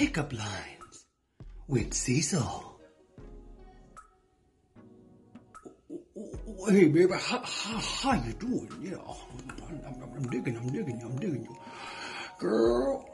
Pickup 0.00 0.32
lines 0.32 1.04
with 1.68 1.92
Cecil. 1.92 2.80
Hey, 6.70 6.88
baby, 6.88 7.12
how, 7.12 7.42
how, 7.44 7.78
how 7.78 8.12
you 8.24 8.32
doing? 8.32 8.70
Yeah, 8.80 8.96
I'm, 8.96 9.78
I'm, 9.84 10.02
I'm 10.16 10.30
digging, 10.30 10.56
I'm 10.56 10.72
digging 10.72 11.00
you, 11.00 11.06
I'm 11.06 11.18
digging 11.18 11.42
you. 11.42 11.56
Girl, 12.38 13.06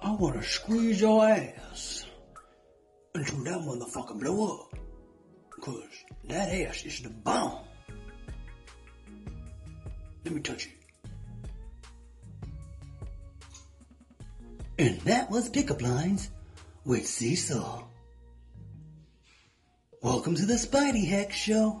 I 0.00 0.12
want 0.12 0.36
to 0.36 0.42
squeeze 0.48 0.98
your 0.98 1.28
ass 1.28 2.06
until 3.14 3.44
that 3.44 3.58
motherfucker 3.58 4.18
blow 4.18 4.56
up. 4.56 4.80
Cause 5.60 6.04
that 6.24 6.54
ass 6.54 6.86
is 6.86 7.02
the 7.02 7.10
bomb. 7.10 7.66
Let 10.24 10.32
me 10.32 10.40
touch 10.40 10.68
it. 10.68 10.75
And 14.78 15.00
that 15.02 15.30
was 15.30 15.48
Pickup 15.48 15.80
Lines 15.80 16.28
with 16.84 17.06
Cecil. 17.06 17.88
Welcome 20.02 20.34
to 20.34 20.44
the 20.44 20.54
Spidey 20.54 21.08
Hack 21.08 21.32
Show. 21.32 21.80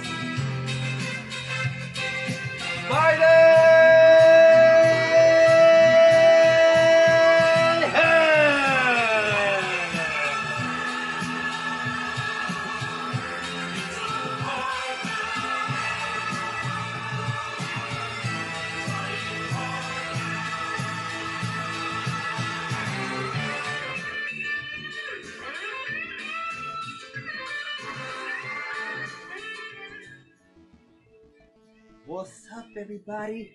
What's 32.21 32.45
up, 32.55 32.67
everybody? 32.77 33.51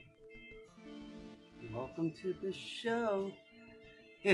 Welcome 1.73 2.13
to 2.21 2.35
the 2.43 2.53
show. 2.53 3.31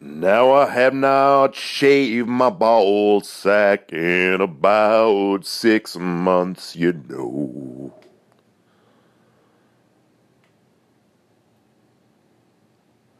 Now 0.00 0.52
I 0.52 0.70
have 0.70 0.94
not 0.94 1.56
shaved 1.56 2.28
my 2.28 2.50
ball 2.50 3.20
sack 3.20 3.92
in 3.92 4.40
about 4.40 5.44
six 5.44 5.96
months, 5.96 6.76
you 6.76 6.92
know. 7.08 7.92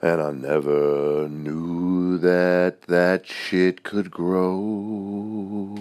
And 0.01 0.23
I 0.23 0.31
never 0.31 1.29
knew 1.29 2.19
that 2.19 2.83
that 2.83 3.27
shit 3.27 3.83
could 3.83 4.13
grow. 4.13 5.75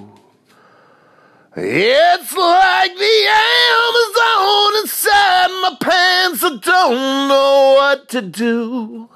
It's 1.56 2.34
like 2.36 2.98
the 2.98 3.28
Amazon 3.86 4.82
inside 4.82 5.48
my 5.62 5.78
pants. 5.80 6.44
I 6.44 6.58
don't 6.62 7.28
know 7.28 7.74
what 7.78 8.10
to 8.10 8.22
do. 8.24 9.10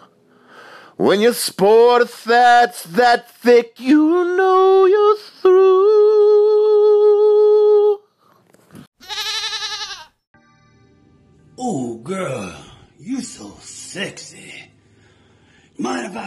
When 0.98 1.20
you 1.20 1.34
sport 1.34 2.04
a 2.04 2.28
that's 2.28 2.84
that 2.84 3.32
thick, 3.32 3.80
you 3.80 4.36
know 4.38 4.86
you're 4.86 5.18
through. 5.18 6.41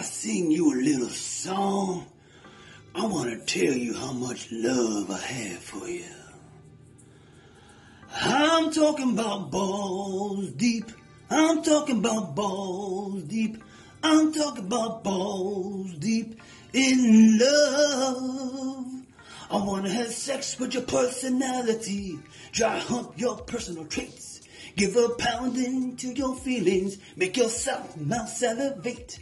Sing 0.05 0.51
you 0.51 0.73
a 0.73 0.77
little 0.77 1.09
song? 1.09 2.07
I 2.95 3.07
want 3.07 3.31
to 3.31 3.61
tell 3.61 3.75
you 3.75 3.95
how 3.95 4.13
much 4.13 4.49
love 4.53 5.11
I 5.11 5.19
have 5.19 5.59
for 5.59 5.89
you. 5.89 6.05
I'm 8.15 8.71
talking 8.71 9.13
about 9.13 9.51
balls 9.51 10.51
deep. 10.53 10.91
I'm 11.29 11.63
talking 11.63 11.99
about 11.99 12.37
balls 12.37 13.25
deep. 13.25 13.63
I'm 14.03 14.33
talking 14.33 14.67
about 14.67 15.03
balls 15.03 15.95
deep 15.95 16.41
in 16.73 17.39
love. 17.39 18.87
I 19.51 19.57
wanna 19.57 19.89
have 19.91 20.13
sex 20.13 20.59
with 20.59 20.75
your 20.75 20.83
personality, 20.83 22.19
dry 22.53 22.79
hump 22.79 23.13
your 23.17 23.37
personal 23.37 23.85
traits, 23.87 24.41
give 24.77 24.97
a 24.97 25.11
pounding 25.11 25.97
to 25.97 26.09
your 26.09 26.35
feelings, 26.37 26.99
make 27.17 27.37
yourself 27.37 27.97
mouth 27.97 28.29
salivate. 28.29 29.19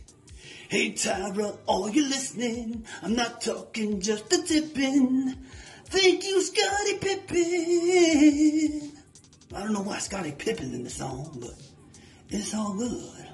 Hey 0.73 0.89
Tyra, 0.93 1.59
are 1.69 1.91
you 1.91 2.09
listening? 2.09 2.87
I'm 3.03 3.15
not 3.15 3.43
talking 3.43 4.01
just 4.01 4.33
a 4.33 4.43
tipping. 4.43 5.37
Thank 5.85 6.25
you, 6.25 6.41
Scottie 6.41 6.97
Pippen. 6.97 8.93
I 9.55 9.61
don't 9.61 9.75
know 9.75 9.83
why 9.83 9.99
Scottie 9.99 10.33
Pippen 10.33 10.73
in 10.73 10.83
the 10.83 10.89
song, 10.89 11.37
but 11.39 11.53
it's 12.31 12.55
all 12.55 12.73
good. 12.73 13.29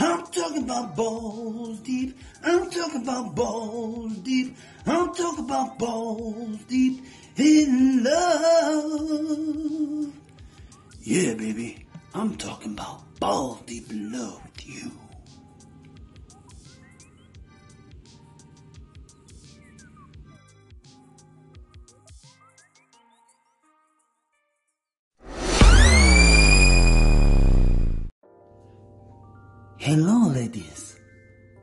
I'm 0.00 0.24
talking 0.28 0.64
about 0.64 0.96
balls 0.96 1.80
deep. 1.80 2.16
I'm 2.42 2.70
talking 2.70 3.02
about 3.02 3.34
balls 3.34 4.16
deep. 4.20 4.56
I'm 4.86 5.12
talking 5.12 5.44
about 5.44 5.78
balls 5.78 6.58
deep 6.66 7.04
in 7.36 8.02
love. 8.02 10.10
Yeah, 11.02 11.34
baby. 11.34 11.84
I'm 12.14 12.38
talking 12.38 12.72
about 12.72 13.20
balls 13.20 13.60
deep 13.66 13.90
in 13.90 14.10
love 14.10 14.40
with 14.42 14.66
you. 14.66 14.90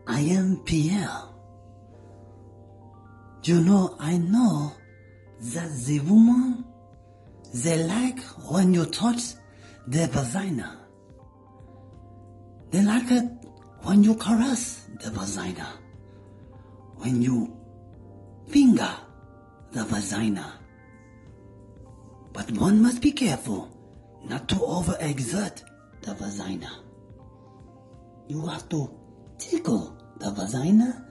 I 0.08 0.20
am 0.22 0.58
Pierre. 0.66 1.24
You 3.44 3.62
know, 3.62 3.96
I 4.00 4.18
know 4.18 4.74
that 5.40 5.72
the 5.86 6.00
woman, 6.02 6.66
they 7.54 7.84
like 7.84 8.20
when 8.50 8.74
you 8.74 8.86
touch 8.86 9.22
their 9.88 10.08
vagina. 10.08 10.78
They 12.72 12.84
like 12.84 13.10
it 13.12 13.24
when 13.84 14.04
you 14.04 14.16
caress 14.16 14.88
the 15.04 15.10
vagina. 15.12 15.68
When 16.98 17.22
you 17.22 17.58
finger 18.48 18.92
the 19.72 19.86
vagina. 19.86 20.60
But 22.34 22.52
one 22.52 22.82
must 22.82 23.02
be 23.02 23.12
careful 23.12 23.70
not 24.24 24.48
to 24.50 24.56
overexert 24.56 25.64
the 26.02 26.14
vagina. 26.14 26.70
You 28.32 28.46
have 28.48 28.70
to 28.70 28.90
tickle 29.38 29.98
the 30.18 30.32
vagina 30.32 31.06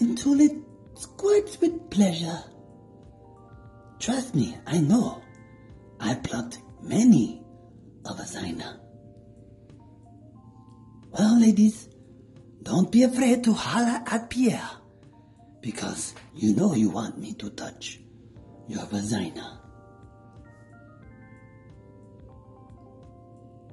until 0.00 0.40
it 0.40 0.56
squirts 0.96 1.60
with 1.60 1.88
pleasure. 1.88 2.42
Trust 4.00 4.34
me, 4.34 4.56
I 4.66 4.80
know. 4.80 5.22
I 6.00 6.14
plucked 6.16 6.58
many 6.82 7.44
of 8.04 8.18
a 8.18 8.24
vagina. 8.24 8.80
Well, 11.12 11.40
ladies, 11.40 11.88
don't 12.64 12.90
be 12.90 13.04
afraid 13.04 13.44
to 13.44 13.52
holler 13.52 14.02
at 14.08 14.28
Pierre, 14.28 14.70
because 15.60 16.12
you 16.34 16.56
know 16.56 16.74
you 16.74 16.90
want 16.90 17.18
me 17.20 17.34
to 17.34 17.50
touch 17.50 18.00
your 18.66 18.84
vagina. 18.86 19.60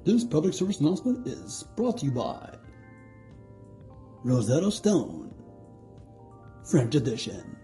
This 0.04 0.22
public 0.22 0.54
service 0.54 0.78
announcement 0.78 1.26
is 1.26 1.64
brought 1.76 1.98
to 1.98 2.06
you 2.06 2.12
by 2.12 2.58
Rosetta 4.24 4.70
Stone, 4.70 5.34
French 6.70 6.94
edition. 6.94 7.56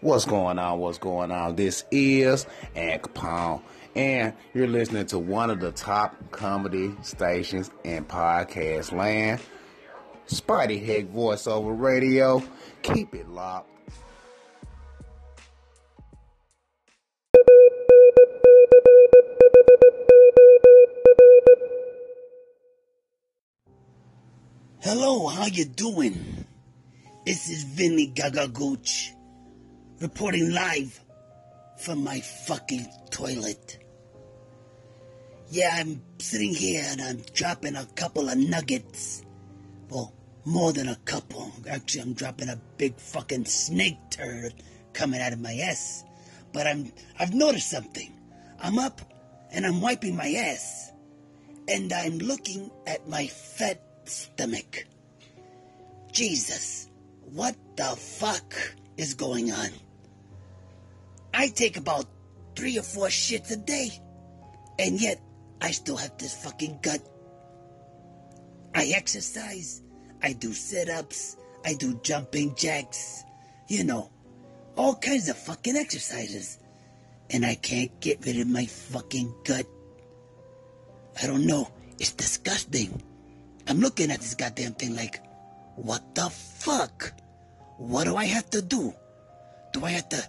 What's 0.00 0.26
going 0.26 0.58
on? 0.58 0.78
What's 0.80 0.98
going 0.98 1.30
on? 1.30 1.56
This 1.56 1.84
is 1.90 2.46
Ann 2.74 2.98
Capone, 3.00 3.62
and 3.96 4.34
you're 4.52 4.68
listening 4.68 5.06
to 5.06 5.18
one 5.18 5.48
of 5.48 5.60
the 5.60 5.72
top 5.72 6.14
comedy 6.30 6.94
stations 7.02 7.70
in 7.84 8.04
podcast 8.04 8.92
land, 8.92 9.40
Spidey 10.28 10.84
Heck 10.84 11.06
Voiceover 11.06 11.78
Radio. 11.78 12.42
Keep 12.82 13.14
it 13.14 13.28
locked. 13.28 13.70
Hello, 24.80 25.26
how 25.28 25.46
you 25.46 25.64
doing? 25.64 26.46
This 27.24 27.48
is 27.48 27.64
Vinny 27.64 28.06
Gaga 28.06 28.48
Gooch 28.48 29.12
reporting 30.00 30.52
live 30.52 31.02
from 31.78 32.04
my 32.04 32.20
fucking 32.20 32.86
toilet. 33.10 33.78
Yeah, 35.50 35.70
I'm 35.72 36.02
sitting 36.18 36.54
here 36.54 36.84
and 36.86 37.00
I'm 37.00 37.22
dropping 37.32 37.76
a 37.76 37.86
couple 37.96 38.28
of 38.28 38.36
nuggets. 38.36 39.22
Well, 39.88 40.12
more 40.48 40.72
than 40.72 40.88
a 40.88 40.96
couple. 41.04 41.52
Actually, 41.68 42.02
I'm 42.02 42.14
dropping 42.14 42.48
a 42.48 42.60
big 42.78 42.96
fucking 42.96 43.44
snake 43.44 43.98
turd 44.10 44.54
coming 44.94 45.20
out 45.20 45.32
of 45.32 45.40
my 45.40 45.54
ass. 45.54 46.04
But 46.52 46.66
I'm 46.66 46.90
I've 47.18 47.34
noticed 47.34 47.70
something. 47.70 48.12
I'm 48.60 48.78
up 48.78 49.00
and 49.52 49.66
I'm 49.66 49.80
wiping 49.80 50.16
my 50.16 50.30
ass. 50.30 50.90
And 51.68 51.92
I'm 51.92 52.18
looking 52.18 52.70
at 52.86 53.06
my 53.08 53.26
fat 53.26 53.82
stomach. 54.06 54.86
Jesus, 56.12 56.88
what 57.32 57.54
the 57.76 57.84
fuck 57.84 58.54
is 58.96 59.12
going 59.12 59.52
on? 59.52 59.68
I 61.34 61.48
take 61.48 61.76
about 61.76 62.06
three 62.56 62.78
or 62.78 62.82
four 62.82 63.08
shits 63.08 63.50
a 63.50 63.56
day, 63.56 63.90
and 64.78 65.00
yet 65.00 65.20
I 65.60 65.72
still 65.72 65.96
have 65.96 66.16
this 66.16 66.34
fucking 66.42 66.78
gut. 66.82 67.06
I 68.74 68.86
exercise, 68.96 69.82
I 70.22 70.32
do 70.32 70.52
sit 70.52 70.88
ups, 70.88 71.36
I 71.64 71.74
do 71.74 72.00
jumping 72.02 72.54
jacks, 72.54 73.24
you 73.68 73.84
know, 73.84 74.10
all 74.76 74.94
kinds 74.96 75.28
of 75.28 75.36
fucking 75.36 75.76
exercises, 75.76 76.58
and 77.30 77.44
I 77.44 77.54
can't 77.54 77.98
get 78.00 78.24
rid 78.24 78.38
of 78.38 78.48
my 78.48 78.66
fucking 78.66 79.32
gut. 79.44 79.66
I 81.22 81.26
don't 81.26 81.46
know, 81.46 81.70
it's 81.98 82.12
disgusting. 82.12 83.02
I'm 83.66 83.80
looking 83.80 84.10
at 84.10 84.20
this 84.20 84.34
goddamn 84.34 84.74
thing 84.74 84.96
like, 84.96 85.20
what 85.76 86.14
the 86.14 86.28
fuck? 86.30 87.12
What 87.76 88.04
do 88.04 88.16
I 88.16 88.24
have 88.24 88.50
to 88.50 88.62
do? 88.62 88.94
Do 89.72 89.84
I 89.84 89.90
have 89.90 90.08
to 90.08 90.28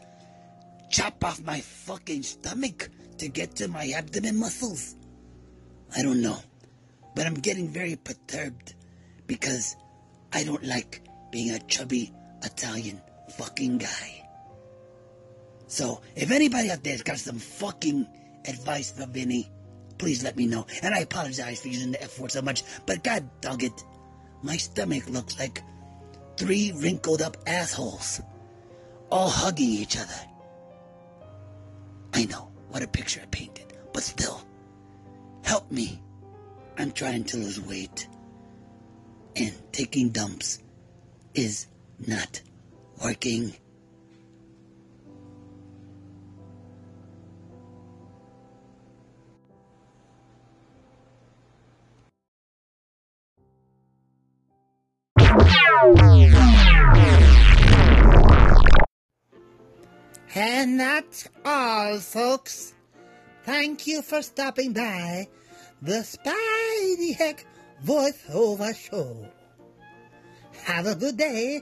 chop 0.90 1.24
off 1.24 1.42
my 1.42 1.62
fucking 1.62 2.24
stomach 2.24 2.90
to 3.18 3.28
get 3.28 3.56
to 3.56 3.68
my 3.68 3.90
abdomen 3.96 4.38
muscles? 4.38 4.96
I 5.96 6.04
don't 6.04 6.22
know. 6.22 6.38
But 7.16 7.26
I'm 7.26 7.36
getting 7.36 7.68
very 7.68 7.96
perturbed 7.96 8.76
because 9.30 9.78
I 10.34 10.44
don't 10.44 10.66
like 10.66 11.04
being 11.32 11.52
a 11.52 11.60
chubby 11.60 12.12
Italian 12.44 13.00
fucking 13.38 13.78
guy. 13.78 14.28
So, 15.68 16.02
if 16.16 16.32
anybody 16.32 16.72
out 16.72 16.84
there's 16.84 17.04
got 17.04 17.20
some 17.20 17.38
fucking 17.38 18.08
advice 18.48 18.92
for 18.92 19.06
Vinny, 19.06 19.52
please 20.00 20.24
let 20.24 20.36
me 20.36 20.48
know. 20.48 20.66
And 20.82 20.96
I 20.96 21.00
apologize 21.00 21.62
for 21.62 21.68
using 21.68 21.92
the 21.92 22.02
F 22.02 22.20
word 22.20 22.32
so 22.32 22.42
much, 22.42 22.64
but 22.88 23.04
god 23.04 23.30
dog 23.40 23.64
it, 23.64 23.84
my 24.42 24.58
stomach 24.58 25.08
looks 25.08 25.38
like 25.38 25.62
three 26.36 26.74
wrinkled 26.76 27.22
up 27.22 27.38
assholes, 27.46 28.22
all 29.12 29.30
hugging 29.30 29.70
each 29.70 29.96
other. 29.96 30.22
I 32.14 32.26
know 32.26 32.50
what 32.70 32.82
a 32.82 32.88
picture 32.88 33.22
I 33.22 33.28
painted, 33.28 33.74
but 33.94 34.02
still, 34.02 34.42
help 35.44 35.72
me. 35.72 36.02
I'm 36.80 36.92
trying 36.92 37.26
to 37.26 37.38
lose 37.38 37.62
weight, 37.62 38.08
and 39.40 39.54
taking 39.72 40.10
dumps 40.10 40.60
is 41.34 41.68
not 42.06 42.42
working. 43.04 43.54
And 60.36 60.80
that's 60.80 61.30
all, 61.46 62.00
folks. 62.00 62.74
Thank 63.44 63.88
you 63.88 64.02
for 64.02 64.22
stopping 64.22 64.74
by 64.74 65.28
the 65.82 66.04
Spidey 66.04 67.16
Heck 67.16 67.46
voiceover 67.84 68.76
show. 68.76 69.26
Have 70.64 70.88
a 70.88 70.96
good 70.96 71.18
day. 71.18 71.62